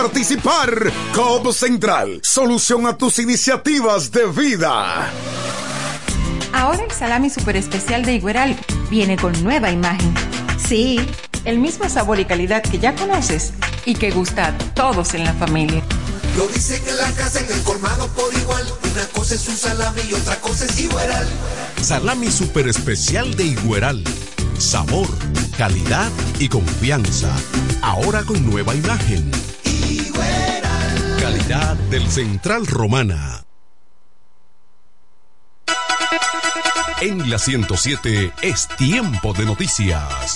[0.01, 0.91] participar.
[1.13, 5.11] Cobb Central, solución a tus iniciativas de vida.
[6.53, 8.57] Ahora el salami super especial de Igueral
[8.89, 10.11] viene con nueva imagen.
[10.57, 10.99] Sí,
[11.45, 13.53] el mismo sabor y calidad que ya conoces
[13.85, 15.83] y que gusta a todos en la familia.
[16.35, 18.65] Lo dicen en la casa, en el colmado por igual.
[18.91, 21.27] Una cosa es un salami y otra cosa es Igueral.
[21.79, 24.03] Salami super especial de Igueral.
[24.57, 25.07] Sabor,
[25.57, 26.09] calidad
[26.39, 27.29] y confianza.
[27.83, 29.29] Ahora con nueva imagen.
[31.51, 33.43] Del Central Romana.
[37.01, 40.35] En la 107 es tiempo de noticias.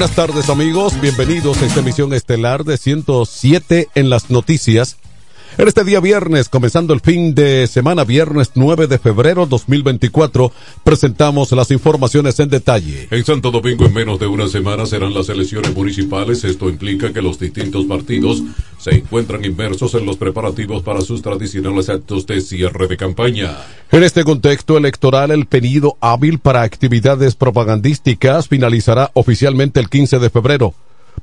[0.00, 4.96] Buenas tardes amigos, bienvenidos a esta emisión estelar de 107 en las noticias.
[5.58, 10.52] En este día viernes, comenzando el fin de semana, viernes 9 de febrero 2024,
[10.84, 13.08] presentamos las informaciones en detalle.
[13.10, 16.44] En Santo Domingo, en menos de una semana serán las elecciones municipales.
[16.44, 18.42] Esto implica que los distintos partidos
[18.78, 23.58] se encuentran inmersos en los preparativos para sus tradicionales actos de cierre de campaña.
[23.90, 30.30] En este contexto electoral, el pedido hábil para actividades propagandísticas finalizará oficialmente el 15 de
[30.30, 30.74] febrero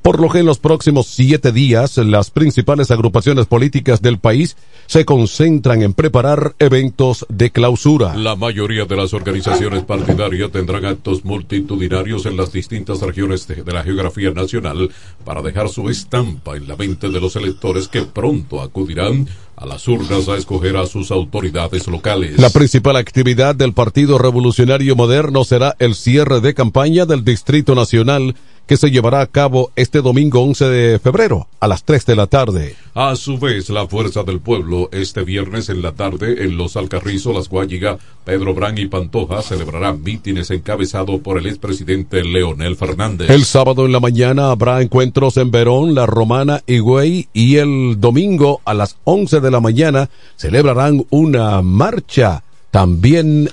[0.02, 4.56] por lo que en los próximos siete días las principales agrupaciones políticas del país
[4.86, 8.14] se concentran en preparar eventos de clausura.
[8.16, 13.82] La mayoría de las organizaciones partidarias tendrán actos multitudinarios en las distintas regiones de, la
[13.82, 14.90] geografía nacional
[15.24, 19.88] para dejar su estampa en la mente de los electores que pronto acudirán a las
[19.88, 22.38] urnas a escoger a sus autoridades locales.
[22.38, 28.36] La principal actividad del Partido Revolucionario Moderno será el cierre de campaña del Distrito Nacional
[28.68, 32.26] que se llevará a cabo este domingo 11 de febrero a las 3 de la
[32.26, 32.76] tarde.
[32.94, 37.34] A su vez, la Fuerza del Pueblo este viernes en la tarde en Los Alcarrizos,
[37.34, 43.30] Las Guayiga, Pedro Brán y Pantoja celebrarán mítines encabezados por el expresidente Leonel Fernández.
[43.30, 47.98] El sábado en la mañana habrá encuentros en Verón, La Romana y Güey y el
[47.98, 53.48] domingo a las 11 de la mañana celebrarán una marcha también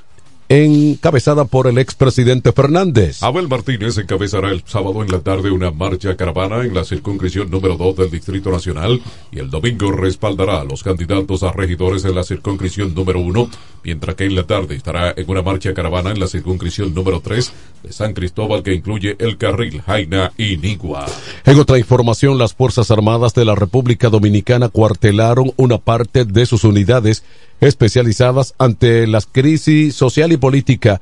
[0.50, 3.24] encabezada por el expresidente Fernández.
[3.24, 7.78] Abel Martínez encabezará el sábado en la tarde una marcha caravana en la circunscripción número
[7.78, 9.02] 2 del Distrito Nacional
[9.32, 13.50] y el domingo respaldará a los candidatos a regidores en la circunscripción número 1,
[13.84, 17.52] mientras que en la tarde estará en una marcha caravana en la circunscripción número 3
[17.84, 21.06] de San Cristóbal que incluye el carril Jaina y Nigua.
[21.46, 26.64] En otra información, las Fuerzas Armadas de la República Dominicana cuartelaron una parte de sus
[26.64, 27.24] unidades
[27.62, 31.02] especializadas ante las crisis social y política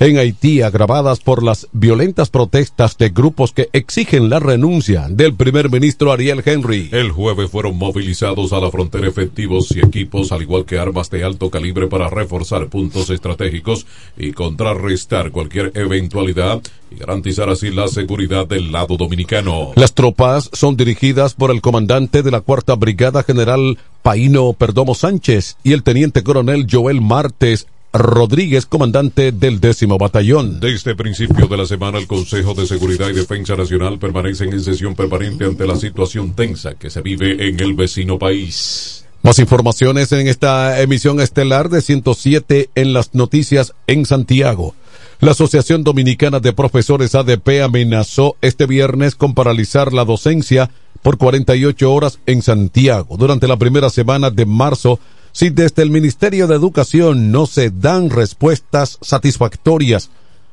[0.00, 5.70] en Haití agravadas por las violentas protestas de grupos que exigen la renuncia del primer
[5.70, 6.88] ministro Ariel Henry.
[6.90, 11.22] El jueves fueron movilizados a la frontera efectivos y equipos, al igual que armas de
[11.22, 18.46] alto calibre para reforzar puntos estratégicos y contrarrestar cualquier eventualidad y garantizar así la seguridad
[18.46, 19.72] del lado dominicano.
[19.76, 25.56] Las tropas son dirigidas por el comandante de la Cuarta Brigada General Paino Perdomo Sánchez
[25.62, 30.60] y el teniente coronel Joel Martes Rodríguez, comandante del décimo batallón.
[30.60, 34.94] Desde principio de la semana, el Consejo de Seguridad y Defensa Nacional permanecen en sesión
[34.94, 39.04] permanente ante la situación tensa que se vive en el vecino país.
[39.22, 44.74] Más informaciones en esta emisión estelar de 107 en las noticias en Santiago.
[45.20, 50.70] La Asociación Dominicana de Profesores ADP amenazó este viernes con paralizar la docencia
[51.02, 54.98] por 48 horas en Santiago durante la primera semana de marzo
[55.32, 60.10] si desde el Ministerio de Educación no se dan respuestas satisfactorias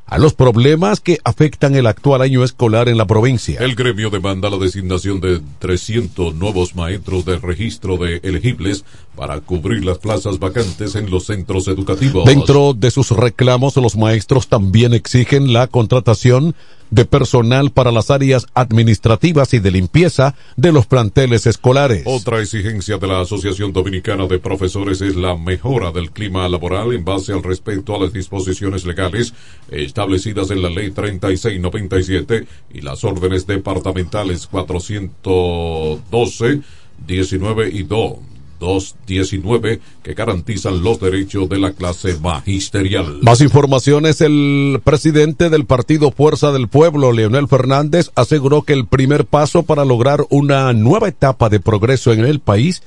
[0.08, 3.60] a los problemas que afectan el actual año escolar en la provincia.
[3.60, 8.86] El gremio demanda la designación de 300 nuevos maestros de registro de elegibles
[9.18, 12.24] para cubrir las plazas vacantes en los centros educativos.
[12.24, 16.56] Dentro de sus reclamos, los maestros también exigen la contratación
[16.90, 22.04] de personal para las áreas administrativas y de limpieza de los planteles escolares.
[22.06, 27.06] Otra exigencia de la Asociación Dominicana de Profesores es la mejora del clima laboral en
[27.06, 29.34] base al respeto a las disposiciones legales
[29.70, 36.62] establecidas en la Ley 3697 y las órdenes departamentales 412,
[37.06, 38.27] 19 y 2
[38.60, 43.20] 219 que garantizan los derechos de la clase magisterial.
[43.22, 49.26] Más informaciones, el presidente del partido Fuerza del Pueblo, Leonel Fernández, aseguró que el primer
[49.26, 52.82] paso para lograr una nueva etapa de progreso en el país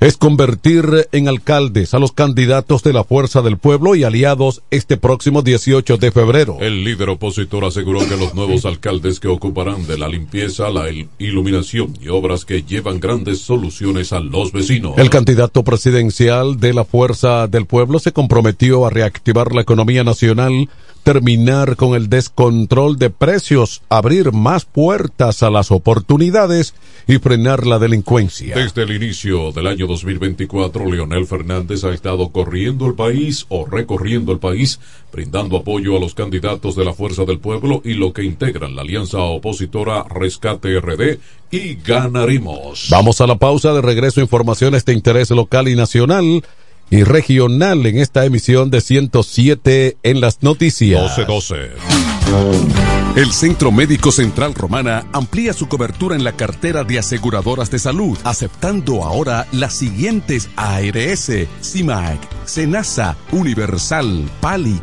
[0.00, 4.96] es convertir en alcaldes a los candidatos de la Fuerza del Pueblo y aliados este
[4.96, 6.58] próximo 18 de febrero.
[6.60, 10.84] El líder opositor aseguró que los nuevos alcaldes que ocuparán de la limpieza, la
[11.18, 14.96] iluminación y obras que llevan grandes soluciones a los vecinos.
[14.98, 20.68] El candidato presidencial de la Fuerza del Pueblo se comprometió a reactivar la economía nacional
[21.08, 26.74] terminar con el descontrol de precios, abrir más puertas a las oportunidades
[27.06, 28.54] y frenar la delincuencia.
[28.54, 34.32] Desde el inicio del año 2024, Leonel Fernández ha estado corriendo el país o recorriendo
[34.32, 38.24] el país, brindando apoyo a los candidatos de la Fuerza del Pueblo y lo que
[38.24, 41.18] integran la alianza opositora Rescate RD
[41.50, 42.88] y Ganaremos.
[42.90, 46.42] Vamos a la pausa de regreso informaciones de interés local y nacional
[46.90, 51.18] y regional en esta emisión de 107 en las noticias.
[51.18, 52.18] 1212.
[53.16, 58.16] El Centro Médico Central Romana amplía su cobertura en la cartera de aseguradoras de salud,
[58.22, 64.82] aceptando ahora las siguientes ARS, CIMAC, SENASA, Universal, PALIC,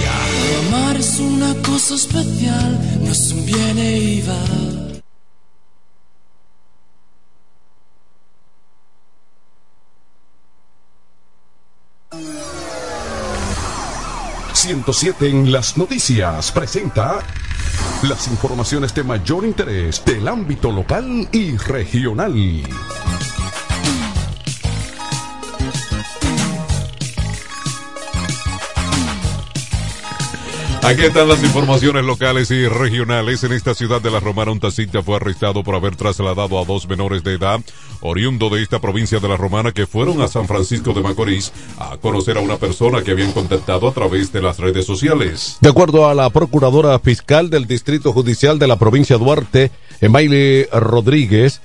[0.67, 4.91] Amar es una cosa especial, no es un viene y va.
[14.61, 17.19] 107 en las noticias presenta
[18.03, 22.61] las informaciones de mayor interés del ámbito local y regional.
[30.83, 33.43] Aquí están las informaciones locales y regionales.
[33.43, 36.89] En esta ciudad de La Romana, un taxista fue arrestado por haber trasladado a dos
[36.89, 37.61] menores de edad,
[38.01, 41.97] oriundo de esta provincia de La Romana, que fueron a San Francisco de Macorís a
[41.97, 45.57] conocer a una persona que habían contactado a través de las redes sociales.
[45.61, 49.71] De acuerdo a la procuradora fiscal del Distrito Judicial de la provincia Duarte,
[50.01, 51.61] Emaile Rodríguez,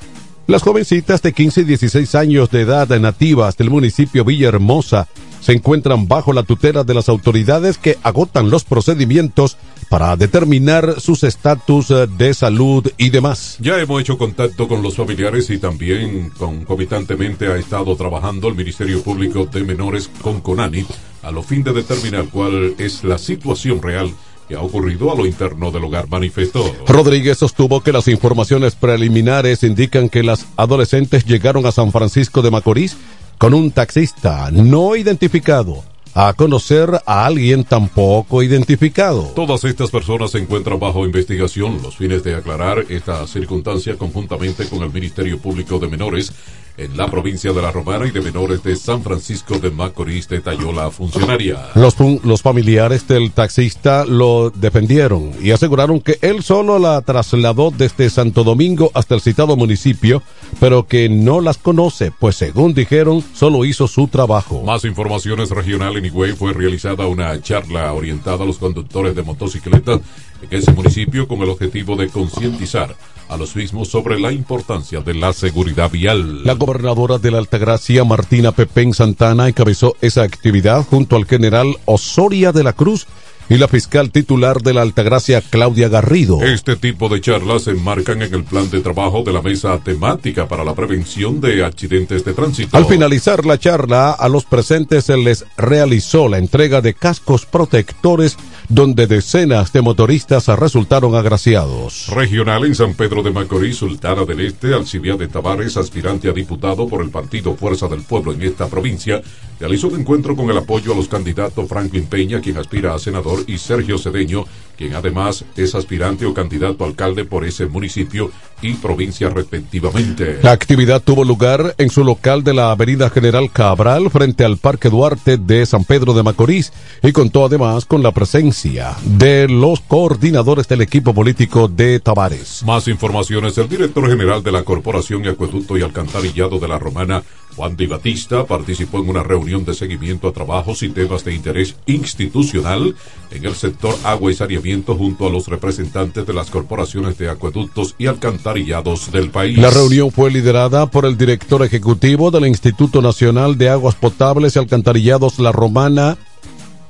[0.46, 5.08] las jovencitas de 15 y 16 años de edad nativas del municipio Villahermosa
[5.46, 9.56] se encuentran bajo la tutela de las autoridades que agotan los procedimientos
[9.88, 13.56] para determinar sus estatus eh, de salud y demás.
[13.60, 19.00] Ya hemos hecho contacto con los familiares y también concomitantemente ha estado trabajando el Ministerio
[19.04, 20.84] Público de Menores con CONANI
[21.22, 24.10] a lo fin de determinar cuál es la situación real
[24.48, 26.74] que ha ocurrido a lo interno del hogar, manifestó.
[26.88, 32.50] Rodríguez sostuvo que las informaciones preliminares indican que las adolescentes llegaron a San Francisco de
[32.50, 32.96] Macorís
[33.38, 39.24] con un taxista no identificado a conocer a alguien tampoco identificado.
[39.34, 44.82] Todas estas personas se encuentran bajo investigación los fines de aclarar esta circunstancia conjuntamente con
[44.82, 46.32] el Ministerio Público de Menores
[46.76, 50.72] en la provincia de La Romana y de menores de San Francisco de Macorís, detalló
[50.72, 51.70] la funcionaria.
[51.74, 58.10] Los, los familiares del taxista lo defendieron y aseguraron que él solo la trasladó desde
[58.10, 60.22] Santo Domingo hasta el citado municipio,
[60.60, 64.62] pero que no las conoce, pues según dijeron, solo hizo su trabajo.
[64.62, 70.00] Más informaciones regional en Higüey fue realizada una charla orientada a los conductores de motocicletas
[70.42, 72.96] en ese municipio con el objetivo de concientizar
[73.28, 76.44] a los mismos sobre la importancia de la seguridad vial.
[76.44, 82.52] La gobernadora de la Altagracia, Martina Pepén Santana, encabezó esa actividad junto al general Osoria
[82.52, 83.06] de la Cruz
[83.48, 86.42] y la fiscal titular de la Altagracia, Claudia Garrido.
[86.42, 90.48] Este tipo de charlas se enmarcan en el plan de trabajo de la mesa temática
[90.48, 92.76] para la prevención de accidentes de tránsito.
[92.76, 98.36] Al finalizar la charla, a los presentes se les realizó la entrega de cascos protectores
[98.68, 102.08] donde decenas de motoristas resultaron agraciados.
[102.08, 107.02] Regional en San Pedro de Macorís, Sultana del Este, Alcibiade Tavares, aspirante a diputado por
[107.02, 109.22] el partido Fuerza del Pueblo en esta provincia,
[109.60, 113.44] realizó un encuentro con el apoyo a los candidatos Franklin Peña, quien aspira a senador,
[113.46, 114.44] y Sergio Cedeño,
[114.76, 118.30] quien además es aspirante o candidato a alcalde por ese municipio
[118.62, 120.38] y provincia respectivamente.
[120.42, 124.88] La actividad tuvo lugar en su local de la Avenida General Cabral frente al Parque
[124.88, 126.72] Duarte de San Pedro de Macorís
[127.02, 132.62] y contó además con la presencia de los coordinadores del equipo político de Tavares.
[132.64, 137.22] Más informaciones, el director general de la Corporación Acueducto y Alcantarillado de la Romana,
[137.56, 141.74] Juan Di Batista, participó en una reunión de seguimiento a trabajos y temas de interés
[141.86, 142.94] institucional
[143.30, 147.94] en el sector agua y saneamiento junto a los representantes de las corporaciones de acueductos
[147.98, 149.56] y alcantarillados del país.
[149.56, 154.58] La reunión fue liderada por el director ejecutivo del Instituto Nacional de Aguas Potables y
[154.58, 156.18] Alcantarillados La Romana,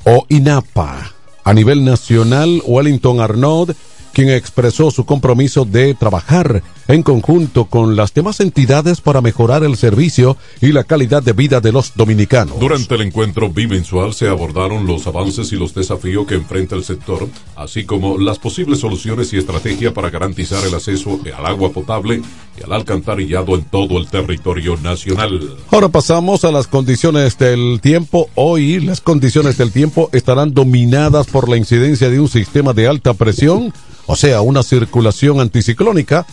[0.05, 1.13] o INAPA.
[1.45, 3.71] A nivel nacional, Wellington Arnaud
[4.17, 9.77] quien expresó su compromiso de trabajar en conjunto con las demás entidades para mejorar el
[9.77, 12.59] servicio y la calidad de vida de los dominicanos.
[12.59, 17.29] Durante el encuentro bimensual se abordaron los avances y los desafíos que enfrenta el sector,
[17.57, 22.23] así como las posibles soluciones y estrategias para garantizar el acceso al agua potable
[22.59, 25.59] y al alcantarillado en todo el territorio nacional.
[25.71, 28.31] Ahora pasamos a las condiciones del tiempo.
[28.35, 33.13] Hoy las condiciones del tiempo estarán dominadas por la incidencia de un sistema de alta
[33.13, 33.75] presión
[34.07, 36.27] o sea, una circulación anticiclónica,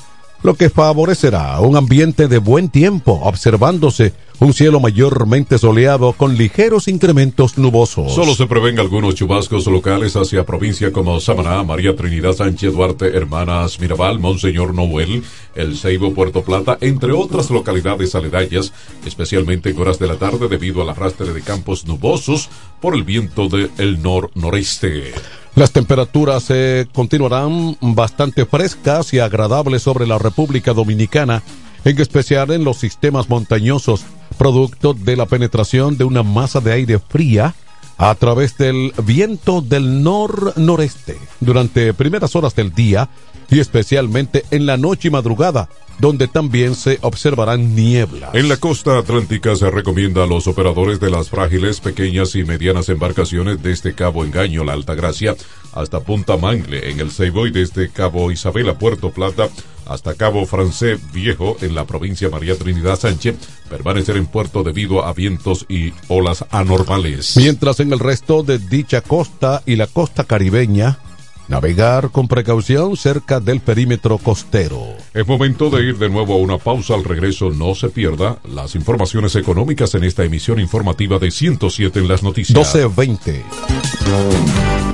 [0.43, 6.89] lo que favorecerá un ambiente de buen tiempo, observándose un cielo mayormente soleado con ligeros
[6.89, 8.13] incrementos nubosos.
[8.13, 13.79] Solo se prevén algunos chubascos locales hacia provincia como Samaná, María Trinidad Sánchez Duarte, Hermanas
[13.79, 15.23] Mirabal, Monseñor Noel,
[15.55, 18.73] El Ceibo, Puerto Plata, entre otras localidades aledañas,
[19.05, 22.49] especialmente en horas de la tarde debido al arrastre de campos nubosos
[22.81, 25.13] por el viento del nor-noreste.
[25.55, 31.43] Las temperaturas se continuarán bastante frescas y agradables sobre la República Dominicana,
[31.85, 34.03] en especial en los sistemas montañosos,
[34.39, 37.53] producto de la penetración de una masa de aire fría
[37.97, 41.19] a través del viento del nor-noreste.
[41.39, 43.09] Durante primeras horas del día
[43.53, 48.31] y especialmente en la noche y madrugada, donde también se observarán nieblas.
[48.33, 52.89] En la costa atlántica se recomienda a los operadores de las frágiles, pequeñas y medianas
[52.89, 55.35] embarcaciones desde Cabo Engaño, la Altagracia,
[55.73, 59.49] hasta Punta Mangle en el Ceibo y desde Cabo Isabel a Puerto Plata
[59.85, 63.35] hasta Cabo Francés Viejo en la provincia María Trinidad Sánchez
[63.69, 67.35] permanecer en puerto debido a vientos y olas anormales.
[67.37, 70.99] Mientras en el resto de dicha costa y la costa caribeña
[71.47, 74.81] Navegar con precaución cerca del perímetro costero.
[75.13, 76.95] Es momento de ir de nuevo a una pausa.
[76.95, 82.07] Al regreso no se pierda las informaciones económicas en esta emisión informativa de 107 en
[82.07, 82.57] las noticias.
[82.57, 83.43] 1220.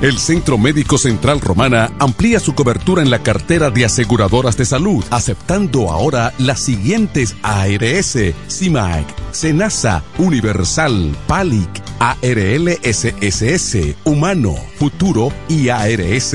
[0.02, 5.04] El Centro Médico Central Romana amplía su cobertura en la cartera de aseguradoras de salud,
[5.10, 16.34] aceptando ahora las siguientes ARS, CIMAC, SENASA, Universal, PALIC, ARLSSS, Humano, Futuro y ARS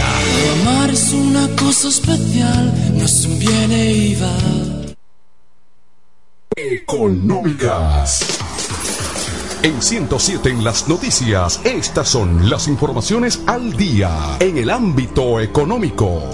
[0.00, 4.32] Amar es una cosa especial, no es un bien e iba.
[6.56, 8.38] Económicas.
[9.62, 16.30] En 107 en las noticias, estas son las informaciones al día en el ámbito económico.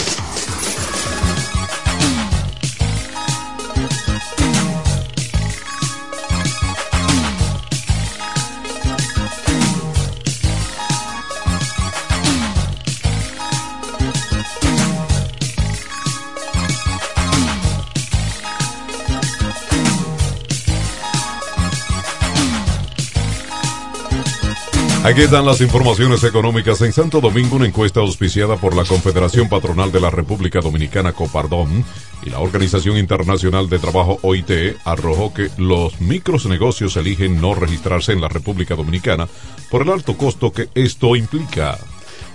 [25.08, 26.82] Aquí están las informaciones económicas.
[26.82, 31.82] En Santo Domingo, una encuesta auspiciada por la Confederación Patronal de la República Dominicana, Copardón,
[32.26, 38.12] y la Organización Internacional de Trabajo, OIT, arrojó que los micros negocios eligen no registrarse
[38.12, 39.26] en la República Dominicana
[39.70, 41.78] por el alto costo que esto implica.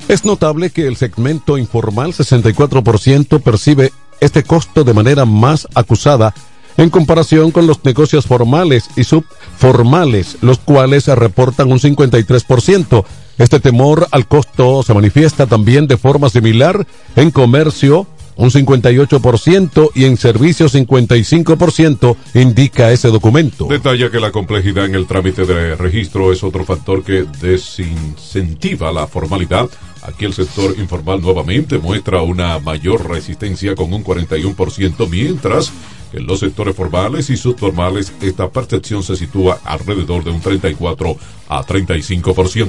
[0.07, 6.33] Es notable que el segmento informal 64% percibe este costo de manera más acusada
[6.77, 13.05] en comparación con los negocios formales y subformales, los cuales reportan un 53%.
[13.37, 20.05] Este temor al costo se manifiesta también de forma similar en comercio, un 58% y
[20.05, 23.67] en servicios 55% indica ese documento.
[23.67, 29.07] Detalla que la complejidad en el trámite de registro es otro factor que desincentiva la
[29.07, 29.69] formalidad.
[30.03, 35.71] Aquí el sector informal nuevamente muestra una mayor resistencia con un 41%, mientras
[36.13, 41.17] en los sectores formales y subformales esta percepción se sitúa alrededor de un 34
[41.49, 42.67] a 35%.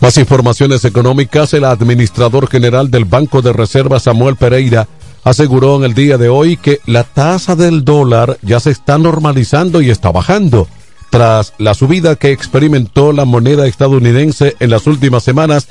[0.00, 4.88] Más informaciones económicas, el administrador general del Banco de Reserva Samuel Pereira
[5.24, 9.82] aseguró en el día de hoy que la tasa del dólar ya se está normalizando
[9.82, 10.68] y está bajando.
[11.10, 15.66] Tras la subida que experimentó la moneda estadounidense en las últimas semanas,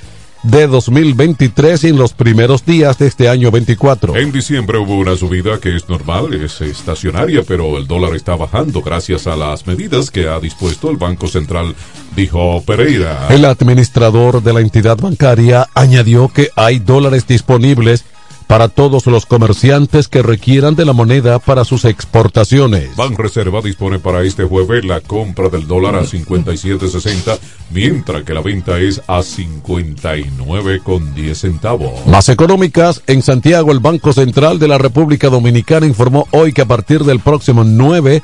[0.50, 4.16] de 2023 y en los primeros días de este año 24.
[4.16, 8.82] En diciembre hubo una subida que es normal, es estacionaria, pero el dólar está bajando
[8.82, 11.76] gracias a las medidas que ha dispuesto el Banco Central,
[12.16, 13.28] dijo Pereira.
[13.30, 18.06] El administrador de la entidad bancaria añadió que hay dólares disponibles
[18.48, 22.90] para todos los comerciantes que requieran de la moneda para sus exportaciones.
[23.18, 27.38] Reserva dispone para este jueves la compra del dólar a 57.60,
[27.72, 32.08] mientras que la venta es a 59.10 centavos.
[32.08, 36.68] Más económicas, en Santiago el Banco Central de la República Dominicana informó hoy que a
[36.68, 38.24] partir del próximo 9,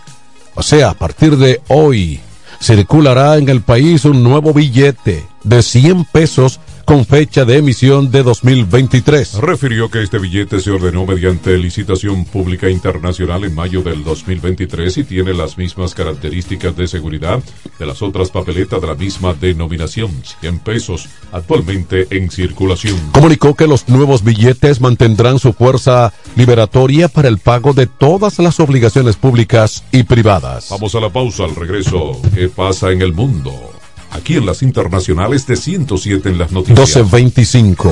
[0.55, 2.21] o sea, a partir de hoy,
[2.61, 8.23] circulará en el país un nuevo billete de 100 pesos con fecha de emisión de
[8.23, 9.35] 2023.
[9.35, 15.03] Refirió que este billete se ordenó mediante licitación pública internacional en mayo del 2023 y
[15.03, 17.41] tiene las mismas características de seguridad
[17.79, 22.97] de las otras papeletas de la misma denominación, 100 pesos, actualmente en circulación.
[23.11, 28.59] Comunicó que los nuevos billetes mantendrán su fuerza liberatoria para el pago de todas las
[28.59, 30.67] obligaciones públicas y privadas.
[30.69, 32.21] Vamos a la pausa al regreso.
[32.33, 33.72] ¿Qué pasa en el mundo?
[34.13, 36.77] Aquí en las internacionales de 107 en las noticias.
[36.77, 37.91] 1225.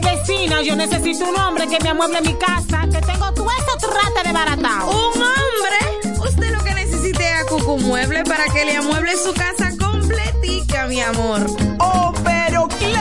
[0.00, 4.22] vecina, yo necesito un hombre que me amueble mi casa, que tengo todo esto trata
[4.24, 4.90] de baratao.
[4.90, 6.20] ¿Un hombre?
[6.28, 10.86] Usted lo que necesite es a Cucu Mueble para que le amueble su casa completica,
[10.86, 11.46] mi amor.
[11.78, 12.35] Oh, pero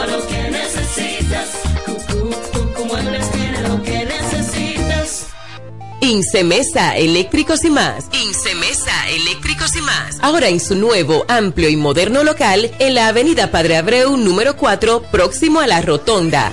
[0.00, 1.50] todo lo que necesitas.
[3.32, 5.26] Tiene lo que necesitas.
[6.00, 8.06] Incemesa Eléctricos y más.
[8.12, 10.18] Incemesa Eléctricos y más.
[10.20, 15.02] Ahora en su nuevo, amplio y moderno local en la Avenida Padre Abreu número 4,
[15.10, 16.52] próximo a la Rotonda.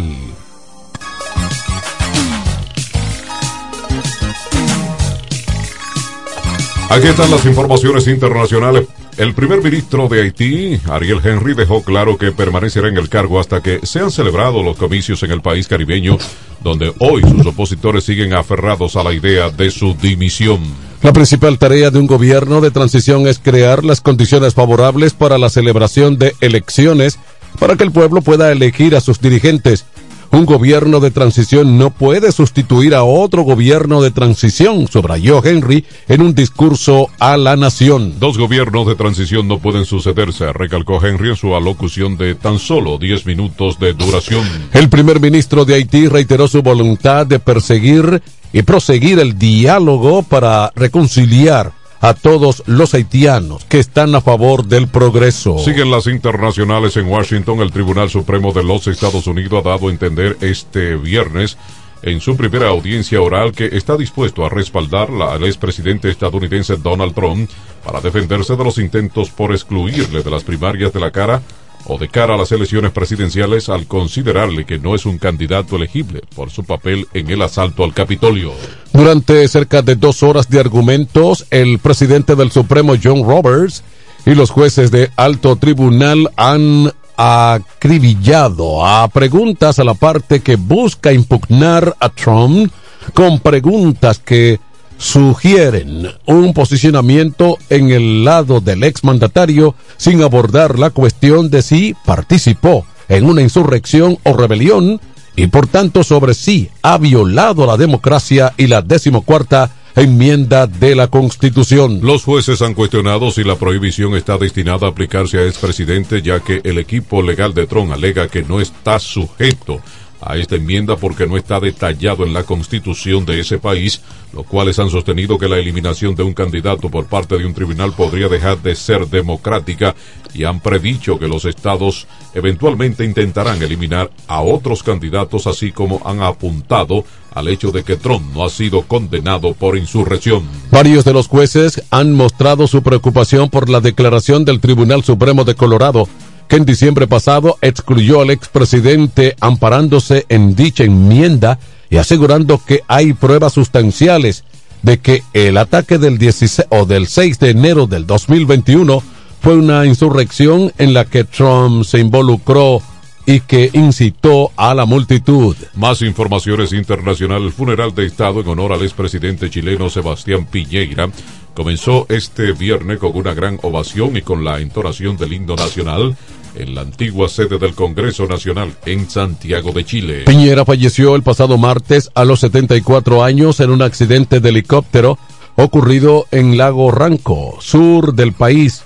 [6.89, 8.89] Aquí están las informaciones internacionales.
[9.17, 13.63] El primer ministro de Haití, Ariel Henry, dejó claro que permanecerá en el cargo hasta
[13.63, 16.19] que sean celebrados los comicios en el país caribeño,
[16.65, 20.90] donde hoy sus opositores siguen aferrados a la idea de su dimisión.
[21.03, 25.49] La principal tarea de un gobierno de transición es crear las condiciones favorables para la
[25.49, 27.19] celebración de elecciones
[27.59, 29.87] para que el pueblo pueda elegir a sus dirigentes.
[30.31, 36.21] Un gobierno de transición no puede sustituir a otro gobierno de transición, subrayó Henry en
[36.21, 38.21] un discurso a la nación.
[38.21, 42.99] Dos gobiernos de transición no pueden sucederse, recalcó Henry en su alocución de tan solo
[42.99, 44.45] 10 minutos de duración.
[44.73, 50.73] El primer ministro de Haití reiteró su voluntad de perseguir y proseguir el diálogo para
[50.75, 55.59] reconciliar a todos los haitianos que están a favor del progreso.
[55.59, 57.61] Siguen las internacionales en Washington.
[57.61, 61.59] El Tribunal Supremo de los Estados Unidos ha dado a entender este viernes
[62.03, 67.51] en su primera audiencia oral que está dispuesto a respaldar al expresidente estadounidense Donald Trump
[67.85, 71.43] para defenderse de los intentos por excluirle de las primarias de la cara
[71.87, 76.23] o de cara a las elecciones presidenciales al considerarle que no es un candidato elegible
[76.35, 78.53] por su papel en el asalto al Capitolio.
[78.93, 83.83] Durante cerca de dos horas de argumentos, el presidente del Supremo John Roberts
[84.27, 91.13] y los jueces de alto tribunal han acribillado a preguntas a la parte que busca
[91.13, 92.73] impugnar a Trump
[93.15, 94.59] con preguntas que
[95.01, 102.85] sugieren un posicionamiento en el lado del exmandatario sin abordar la cuestión de si participó
[103.09, 105.01] en una insurrección o rebelión
[105.37, 111.09] y por tanto sobre si ha violado la democracia y la decimocuarta enmienda de la
[111.09, 112.01] Constitución.
[112.03, 116.61] Los jueces han cuestionado si la prohibición está destinada a aplicarse a expresidente ya que
[116.63, 119.81] el equipo legal de Trump alega que no está sujeto
[120.21, 124.03] a esta enmienda porque no está detallado en la constitución de ese país,
[124.33, 127.93] los cuales han sostenido que la eliminación de un candidato por parte de un tribunal
[127.93, 129.95] podría dejar de ser democrática
[130.35, 136.23] y han predicho que los estados eventualmente intentarán eliminar a otros candidatos así como han
[136.23, 137.05] apuntado
[137.35, 140.43] al hecho de que Trump no ha sido condenado por insurrección.
[140.71, 145.55] Varios de los jueces han mostrado su preocupación por la declaración del Tribunal Supremo de
[145.55, 146.09] Colorado
[146.51, 153.13] que en diciembre pasado excluyó al expresidente amparándose en dicha enmienda y asegurando que hay
[153.13, 154.43] pruebas sustanciales
[154.83, 159.01] de que el ataque del 16 o del 6 de enero del 2021
[159.41, 162.83] fue una insurrección en la que Trump se involucró
[163.27, 165.55] y que incitó a la multitud.
[165.77, 167.47] Más informaciones internacionales.
[167.47, 171.09] El funeral de Estado en honor al expresidente chileno Sebastián Piñeira
[171.55, 176.17] comenzó este viernes con una gran ovación y con la entonación del himno nacional
[176.61, 180.23] en la antigua sede del Congreso Nacional en Santiago de Chile.
[180.27, 185.19] Piñera falleció el pasado martes a los 74 años en un accidente de helicóptero
[185.57, 188.83] ocurrido en Lago Ranco, sur del país,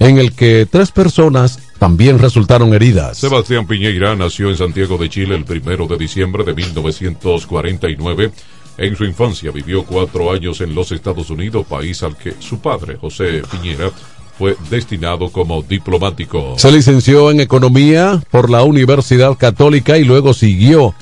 [0.00, 3.18] en el que tres personas también resultaron heridas.
[3.18, 8.32] Sebastián Piñeira nació en Santiago de Chile el primero de diciembre de 1949.
[8.78, 12.96] En su infancia vivió cuatro años en los Estados Unidos, país al que su padre,
[12.96, 13.90] José Piñera,
[14.38, 16.54] fue destinado como diplomático.
[16.56, 20.94] Se licenció en Economía por la Universidad Católica y luego siguió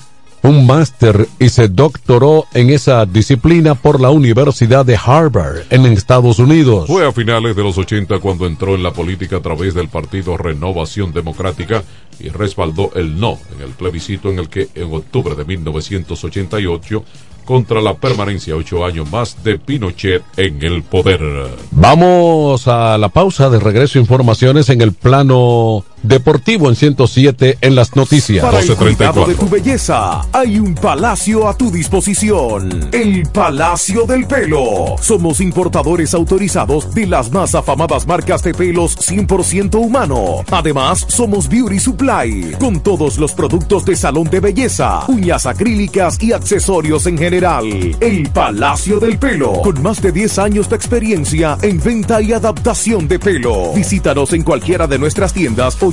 [0.43, 6.39] un máster y se doctoró en esa disciplina por la Universidad de Harvard en Estados
[6.39, 6.87] Unidos.
[6.87, 10.37] Fue a finales de los 80 cuando entró en la política a través del partido
[10.37, 11.83] Renovación Democrática
[12.21, 17.05] y respaldó el no en el plebiscito en el que en octubre de 1988
[17.47, 21.21] contra la permanencia ocho años más de Pinochet en el poder.
[21.71, 27.97] Vamos a la pausa de regreso informaciones en el plano deportivo en 107 en las
[27.97, 28.45] noticias.
[28.45, 32.89] Para el cuidado de tu belleza, hay un palacio a tu disposición.
[32.93, 34.97] El Palacio del Pelo.
[35.01, 40.45] Somos importadores autorizados de las más afamadas marcas de pelos 100% humano.
[40.51, 46.33] Además, somos Beauty Supply, con todos los productos de salón de belleza, uñas acrílicas y
[46.33, 47.65] accesorios en general.
[48.01, 53.09] El Palacio del Pelo, con más de 10 años de experiencia en venta y adaptación
[53.09, 53.73] de pelo.
[53.75, 55.93] Visítanos en cualquiera de nuestras tiendas o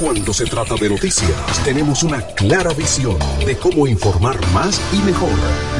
[0.00, 1.30] Cuando se trata de noticias,
[1.62, 5.28] tenemos una clara visión de cómo informar más y mejor.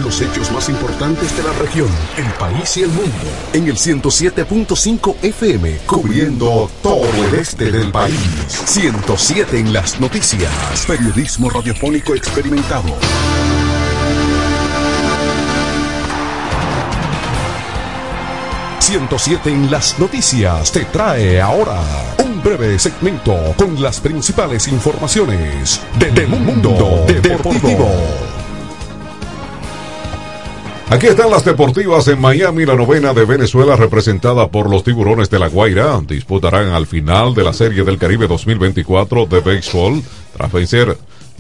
[0.03, 1.89] Los hechos más importantes de la región,
[2.19, 3.17] el país y el mundo.
[3.55, 8.15] En el 107.5 FM, cubriendo todo el este del país.
[8.67, 10.53] 107 en las noticias.
[10.87, 12.95] Periodismo radiofónico experimentado.
[18.91, 21.81] 107 en las noticias te trae ahora
[22.25, 27.89] un breve segmento con las principales informaciones del mundo deportivo.
[30.89, 35.39] Aquí están las deportivas en Miami, la novena de Venezuela representada por los tiburones de
[35.39, 36.01] La Guaira.
[36.05, 40.03] Disputarán al final de la Serie del Caribe 2024 de béisbol
[40.37, 40.99] tras vencer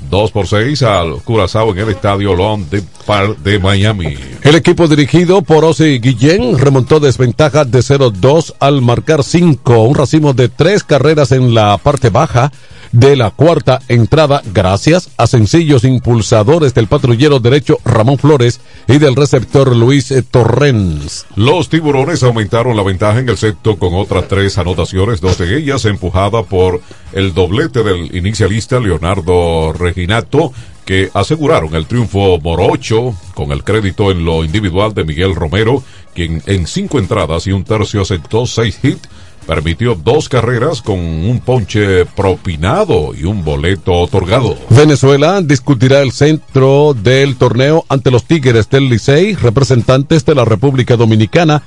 [0.09, 4.15] 2 por 6 al Curazao en el estadio Long de Park de Miami.
[4.43, 10.33] El equipo dirigido por Ozzy Guillén remontó desventaja de 0-2 al marcar 5, un racimo
[10.33, 12.53] de tres carreras en la parte baja
[12.93, 19.17] de la cuarta entrada gracias a sencillos impulsadores del patrullero derecho Ramón Flores y del
[19.17, 21.27] receptor Luis Torrens.
[21.37, 25.85] Los tiburones aumentaron la ventaja en el sexto con otras tres anotaciones, dos de ellas
[25.85, 26.81] empujada por
[27.13, 30.53] el doblete del inicialista Leonardo Reginato
[30.85, 35.85] que aseguraron el triunfo morocho con el crédito en lo individual de Miguel Romero,
[36.15, 39.09] quien en cinco entradas y un tercio aceptó seis hits
[39.51, 44.57] permitió dos carreras con un ponche propinado y un boleto otorgado.
[44.69, 50.97] Venezuela discutirá el centro del torneo ante los Tigres del Licey, representantes de la República
[50.97, 51.65] Dominicana,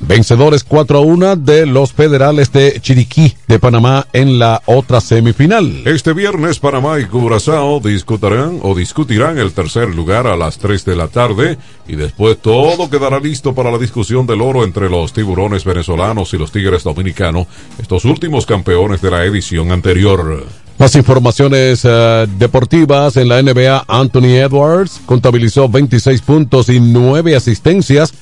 [0.00, 5.82] Vencedores 4 a 1 de los federales de Chiriquí de Panamá en la otra semifinal.
[5.86, 10.96] Este viernes Panamá y Curazao discutirán o discutirán el tercer lugar a las 3 de
[10.96, 15.64] la tarde y después todo quedará listo para la discusión del oro entre los tiburones
[15.64, 17.46] venezolanos y los tigres dominicanos,
[17.80, 20.46] estos últimos campeones de la edición anterior.
[20.78, 28.12] Más informaciones uh, deportivas en la NBA, Anthony Edwards contabilizó 26 puntos y 9 asistencias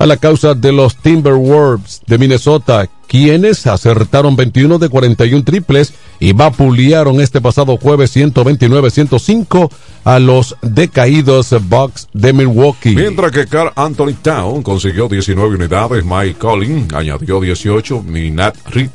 [0.00, 6.32] a la causa de los Timberwolves de Minnesota, quienes acertaron 21 de 41 triples y
[6.32, 9.70] vapulearon este pasado jueves 129-105
[10.04, 12.96] a los decaídos Bucks de Milwaukee.
[12.96, 18.88] Mientras que Carl Anthony Town consiguió 19 unidades, Mike Collins añadió 18, Minat Reed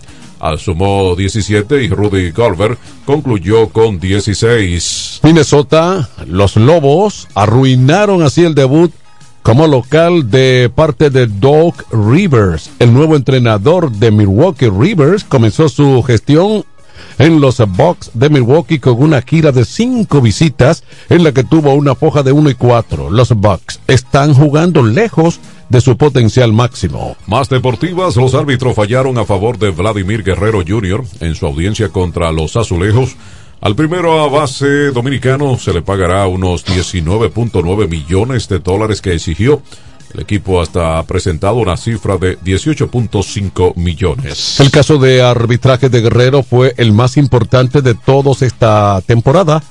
[0.57, 5.19] sumó 17 y Rudy Golver concluyó con 16.
[5.21, 8.91] Minnesota, los Lobos arruinaron así el debut
[9.45, 12.71] como local de parte de Doug Rivers.
[12.79, 16.65] El nuevo entrenador de Milwaukee Rivers comenzó su gestión
[17.19, 21.75] en los Bucks de Milwaukee con una gira de cinco visitas en la que tuvo
[21.75, 23.11] una foja de 1 y 4.
[23.11, 25.39] Los Bucks están jugando lejos
[25.69, 27.15] de su potencial máximo.
[27.27, 31.03] Más deportivas, los árbitros fallaron a favor de Vladimir Guerrero Jr.
[31.19, 33.15] en su audiencia contra los azulejos.
[33.61, 39.61] Al primero a base dominicano se le pagará unos 19.9 millones de dólares que exigió.
[40.13, 44.59] El equipo hasta ha presentado una cifra de 18.5 millones.
[44.59, 49.63] El caso de arbitraje de Guerrero fue el más importante de todos esta temporada.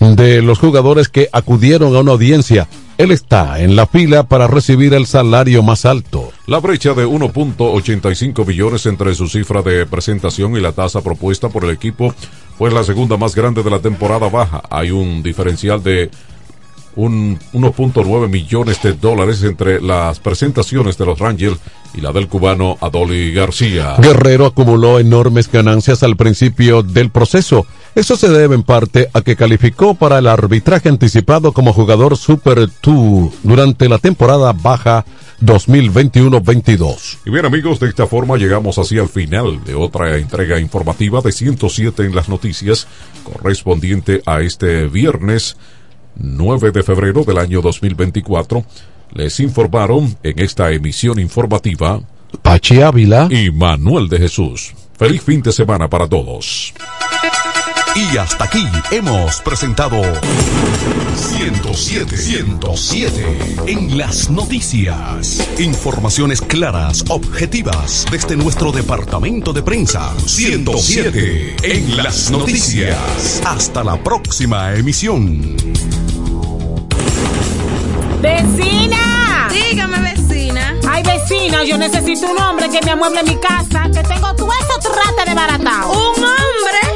[0.00, 2.68] De los jugadores que acudieron a una audiencia,
[2.98, 6.32] él está en la fila para recibir el salario más alto.
[6.46, 11.64] La brecha de 1.85 billones entre su cifra de presentación y la tasa propuesta por
[11.64, 12.14] el equipo
[12.58, 14.62] fue la segunda más grande de la temporada baja.
[14.70, 16.10] Hay un diferencial de
[16.96, 21.58] un 1.9 millones de dólares entre las presentaciones de los Rangers
[21.94, 23.96] y la del cubano Adoli García.
[23.98, 27.66] Guerrero acumuló enormes ganancias al principio del proceso.
[27.94, 32.68] Eso se debe en parte a que calificó para el arbitraje anticipado como jugador Super
[32.82, 35.06] 2 durante la temporada baja
[35.42, 37.18] 2021-22.
[37.24, 41.32] Y bien amigos, de esta forma llegamos así al final de otra entrega informativa de
[41.32, 42.86] 107 en las noticias
[43.24, 45.56] correspondiente a este viernes
[46.16, 48.64] 9 de febrero del año 2024.
[49.12, 52.00] Les informaron en esta emisión informativa
[52.42, 54.74] Pachi Ávila y Manuel de Jesús.
[54.98, 56.72] Feliz fin de semana para todos.
[57.96, 60.02] Y hasta aquí hemos presentado
[61.16, 65.48] 107, 107 en las noticias.
[65.58, 70.12] Informaciones claras, objetivas desde nuestro departamento de prensa.
[70.26, 73.40] 107 en las noticias.
[73.46, 75.56] Hasta la próxima emisión.
[78.20, 79.48] ¡Vecina!
[79.50, 80.74] Dígame, vecina.
[80.86, 84.78] Ay, vecina, yo necesito un hombre que me amueble mi casa, que tengo todo eso
[84.92, 85.92] trate de baratao.
[85.92, 86.95] ¿Un hombre?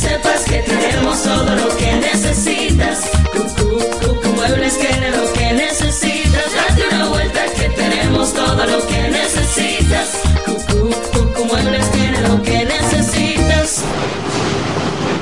[0.00, 3.17] Sepas que tenemos todo lo que necesitas.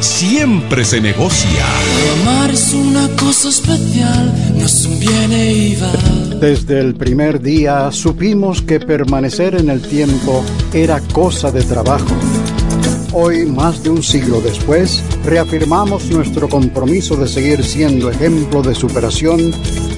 [0.00, 1.64] siempre se negocia.
[2.20, 5.92] Amar es una cosa especial, no es un viene y va.
[6.40, 12.12] Desde el primer día supimos que permanecer en el tiempo era cosa de trabajo.
[13.12, 19.52] Hoy, más de un siglo después, reafirmamos nuestro compromiso de seguir siendo ejemplo de superación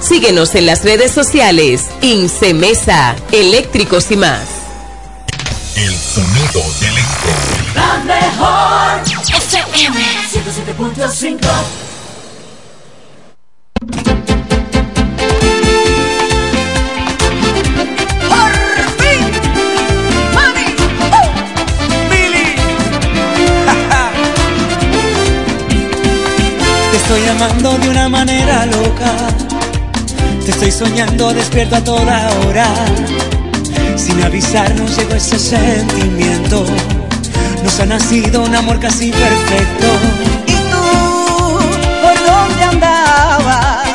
[0.00, 1.86] Síguenos en las redes sociales.
[2.02, 4.40] Incemesa, eléctricos y más.
[5.76, 7.32] El sonido del electro.
[7.74, 9.98] La mejor FM
[10.32, 11.38] 107.5
[26.90, 29.47] Te estoy amando de una manera loca.
[30.48, 32.64] Te estoy soñando despierto a toda hora.
[33.96, 36.64] Sin avisarnos llegó ese sentimiento.
[37.62, 39.86] Nos ha nacido un amor casi perfecto.
[40.46, 41.58] ¿Y tú
[42.00, 43.88] por dónde andabas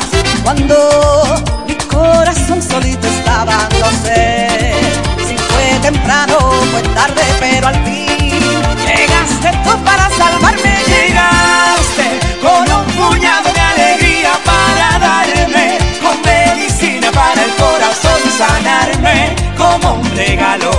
[0.44, 3.68] cuando mi corazón solito estaba?
[3.80, 4.48] No sé
[5.26, 6.38] si fue temprano
[6.70, 8.30] fue tarde, pero al fin
[8.86, 10.08] llegaste tú para
[19.56, 20.70] como un regalo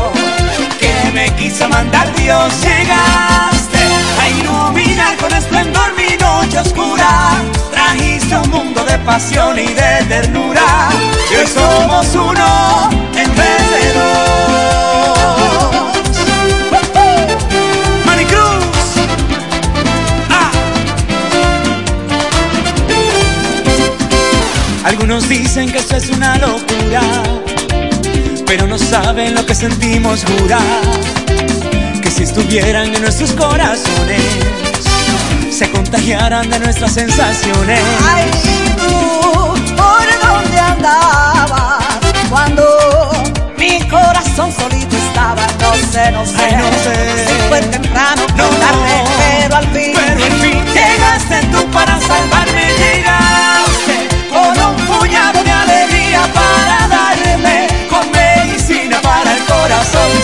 [0.79, 2.53] que me quiso mandar Dios.
[2.61, 3.79] Llegaste
[4.21, 10.89] a iluminar con esplendor mi noche oscura, trajiste un mundo de pasión y de ternura,
[11.31, 14.05] y hoy somos uno en vez de dos.
[18.05, 18.65] Manicruz.
[24.85, 27.01] Algunos dicen que esto es una locura,
[28.57, 30.61] pero no saben lo que sentimos jurar.
[32.01, 34.21] Que si estuvieran en nuestros corazones,
[35.51, 37.81] se contagiaran de nuestras sensaciones.
[38.07, 38.31] Ay,
[38.77, 41.83] tú, ¿por dónde andabas?
[42.29, 42.63] Cuando
[43.57, 47.25] mi corazón solito estaba, no sé, no sé, Ay, no sé.
[47.27, 49.03] si fue temprano, No, tarde,
[49.41, 52.44] pero al fin, Pero al fin llegaste tú para salvarme,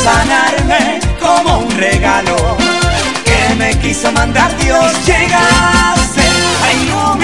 [0.04, 2.36] sanarme, como un regalo
[3.24, 5.06] que me quiso mandar Dios.
[5.06, 6.22] Llegaste
[6.66, 7.21] a iluminar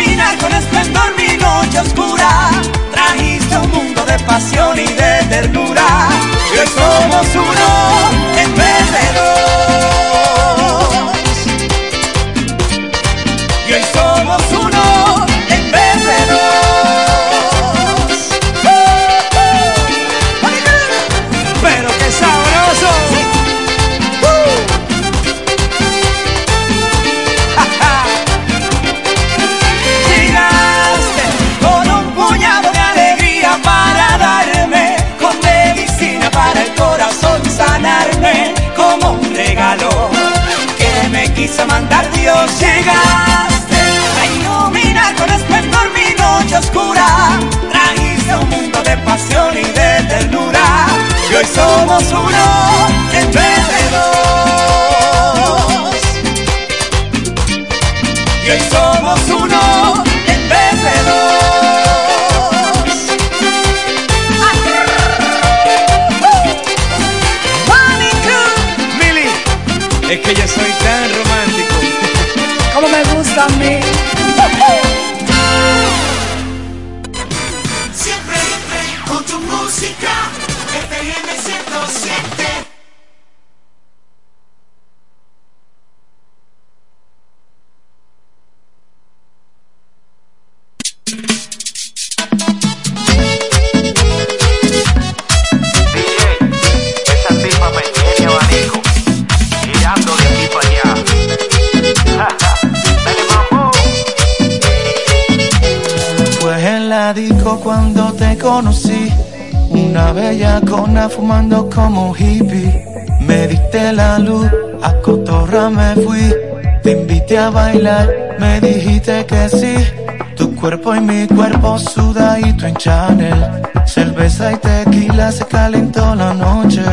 [122.47, 123.61] traguito en Chanel.
[123.85, 126.83] Cerveza y tequila se calentó la noche.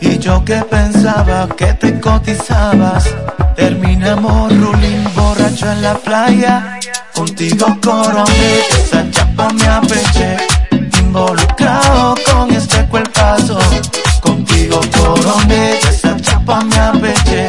[0.00, 3.04] Y yo que pensaba que te cotizabas.
[3.56, 6.78] Terminamos ruling borracho en la playa.
[7.14, 10.36] Contigo coroné, esa chapa me apeché.
[10.98, 13.58] Involucrado con este cuerpazo.
[14.20, 17.48] Contigo coroné, esa chapa me apeché.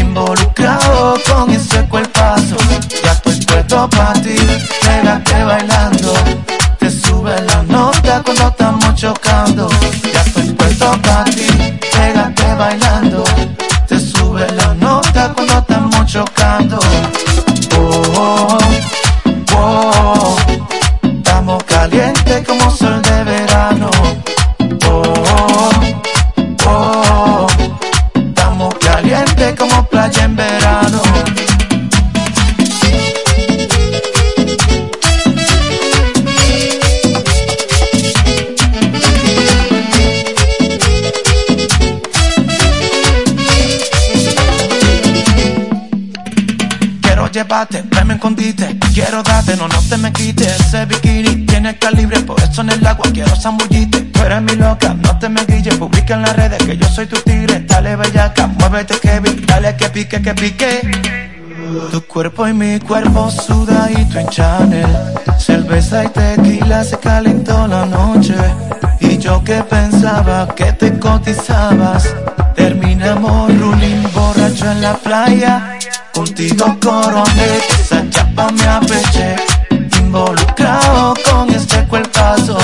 [0.00, 2.56] Involucrado con este cuerpazo.
[3.04, 4.36] Ya estoy puesto para ti,
[4.82, 5.97] quédate bailando
[8.22, 10.07] cuando estamos chocando.
[50.18, 53.34] No, no te me quites Ese bikini tiene calibre, por eso en el agua quiero
[53.36, 54.00] zambullite.
[54.00, 57.06] Tú eres mi loca, no te me guilles Publica en las redes que yo soy
[57.06, 57.60] tu tigre.
[57.60, 60.90] Dale bellaca, muévete Kevin Dale que pique, que pique.
[61.90, 64.86] Tu cuerpo y mi cuerpo sudadito en Chanel.
[65.38, 68.34] Cerveza y tequila se calentó la noche.
[69.00, 72.14] Y yo que pensaba que te cotizabas.
[72.54, 75.78] Terminamos ruling borracho en la playa
[76.12, 79.57] Contigo coroné, esa chapa me apeché
[80.08, 82.56] Involucrado con este cuerpazo.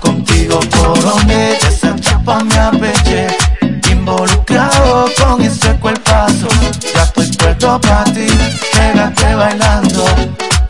[0.00, 3.26] Contigo coroné, esa chapa me apeché
[3.90, 6.48] Involucrado con este cuerpazo.
[6.94, 8.26] Ya estoy puesto para ti,
[8.72, 10.02] pégate bailando.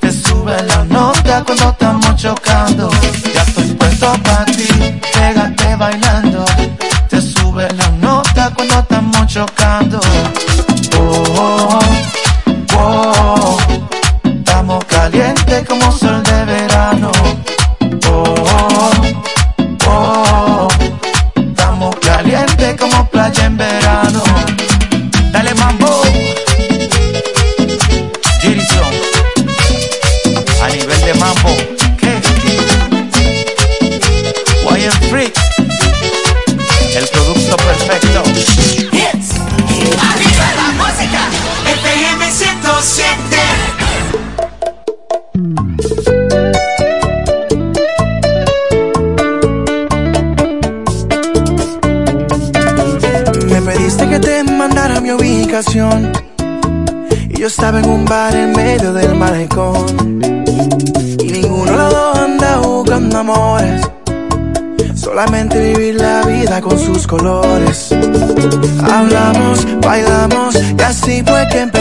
[0.00, 2.90] Te sube la nota cuando estamos chocando.
[3.32, 4.57] Ya estoy puesto para ti,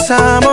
[0.08, 0.47] fue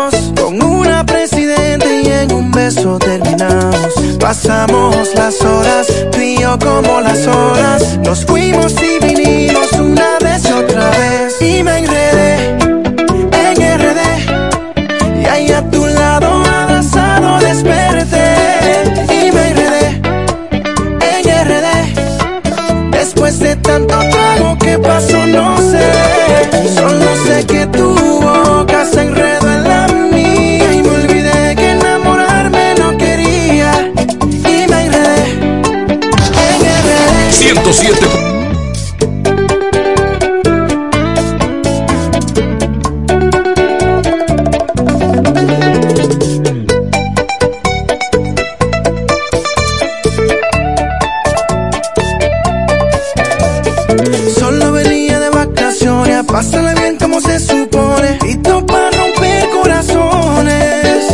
[56.34, 58.34] vacaciones a pasarla bien como se supone y
[58.66, 61.04] para romper corazones.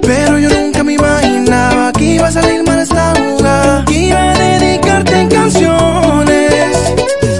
[0.00, 4.38] Pero yo nunca me imaginaba que iba a salir mal esta jugada, que iba a
[4.38, 6.76] dedicarte canciones.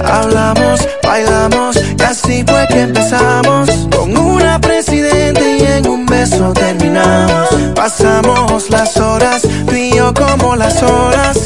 [0.05, 7.49] Hablamos, bailamos y así fue que empezamos con una presidente y en un beso terminamos.
[7.75, 9.73] Pasamos las horas, tú
[10.13, 11.42] como las horas.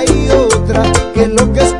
[0.00, 0.82] hay otra
[1.14, 1.79] que lo que es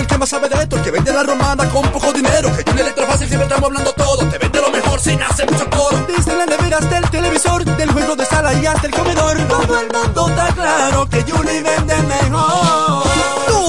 [0.00, 2.54] el que más sabe de esto, el que vende la romana con poco dinero.
[2.56, 4.28] Que Julie Electrofácil siempre estamos hablando todo.
[4.28, 6.04] Te vende lo mejor sin hacer mucho coro.
[6.06, 9.38] Desde la nevera hasta el televisor, del juego de sala y hasta el comedor.
[9.48, 13.13] Todo el mundo está claro que Julie vende mejor.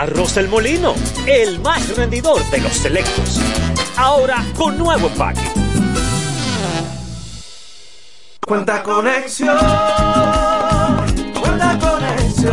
[0.00, 0.92] Arroz El Molino,
[1.24, 3.38] el más rendidor de los selectos.
[3.96, 5.40] Ahora con nuevo empaque.
[8.44, 9.56] Cuenta conexión,
[11.40, 12.50] cuenta conexión.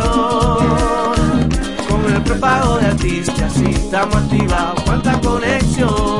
[1.88, 4.80] Con el prepago de artista, así estamos activados.
[4.84, 6.11] Cuenta conexión.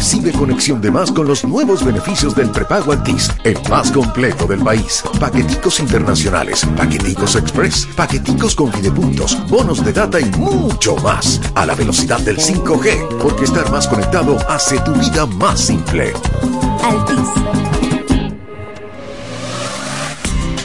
[0.00, 4.60] Recibe conexión de más con los nuevos beneficios del prepago Altis, el más completo del
[4.60, 5.04] país.
[5.20, 11.38] Paqueticos internacionales, paqueticos express, paqueticos con videopuntos, bonos de data y mucho más.
[11.54, 16.14] A la velocidad del 5G, porque estar más conectado hace tu vida más simple.
[16.82, 17.28] Altis.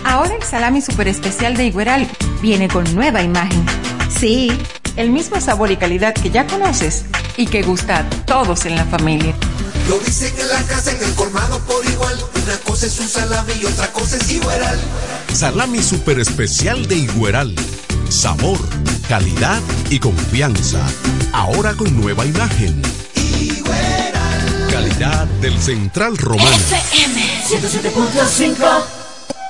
[0.06, 2.08] Ahora el salami super especial de Igueral
[2.42, 3.66] viene con nueva imagen.
[4.08, 4.50] Sí,
[4.96, 7.04] el mismo sabor y calidad que ya conoces
[7.38, 9.36] y que gusta a todos en la familia.
[9.90, 12.18] Lo dicen en la casa, en el colmado por igual.
[12.44, 14.80] Una cosa es un salami y otra cosa es igual.
[15.34, 17.56] Salami super especial de Igueral.
[18.10, 18.60] Sabor,
[19.08, 20.80] calidad y confianza.
[21.34, 22.82] Ahora con nueva imagen.
[24.72, 26.50] Calidad del Central Romano.
[26.50, 28.84] FM 107.5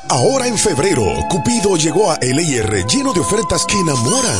[0.10, 4.40] Ahora en febrero, Cupido llegó a LIR lleno de ofertas que enamoran.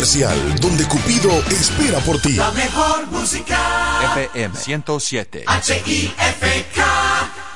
[0.01, 2.33] Comercial, donde Cupido espera por ti.
[2.33, 4.15] La mejor música.
[4.15, 5.43] FM 107.
[5.45, 6.83] H-I-F-K.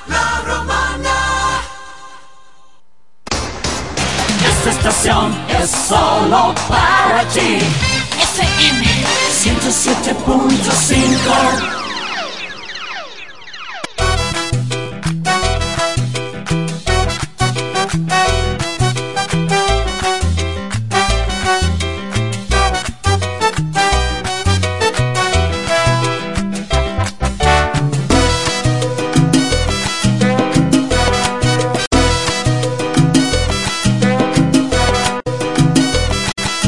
[0.06, 1.60] La romana.
[4.48, 7.58] Esta estación es solo para ti.
[8.36, 8.86] FM
[9.42, 11.85] 107.5.